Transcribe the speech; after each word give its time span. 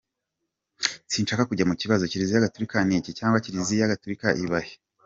Sinshaka 1.11 1.47
kujya 1.49 1.67
mu 1.69 1.75
kibazo” 1.81 2.03
Kiliziya 2.11 2.45
Gatulika 2.45 2.77
niki?” 2.87 3.11
cyangwa, 3.19 3.41
“Kiliziya 3.45 3.91
Gatulika 3.93 4.27
iba 4.43 4.59
he”? 4.65 4.73